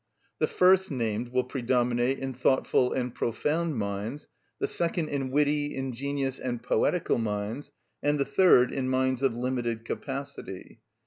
The 0.39 0.47
first 0.47 0.89
named 0.89 1.27
will 1.27 1.43
predominate 1.43 2.17
in 2.17 2.33
thoughtful 2.33 2.91
and 2.91 3.13
profound 3.13 3.75
minds, 3.77 4.27
the 4.57 4.65
second 4.65 5.09
in 5.09 5.29
witty, 5.29 5.75
ingenious, 5.75 6.39
and 6.39 6.63
poetical 6.63 7.19
minds, 7.19 7.71
and 8.01 8.19
the 8.19 8.25
third 8.25 8.73
in 8.73 8.89
minds 8.89 9.21
of 9.21 9.35
limited 9.35 9.85
capacity. 9.85 10.79